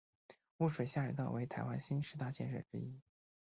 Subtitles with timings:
[0.57, 2.99] 污水下水道为台湾新十大建设之一。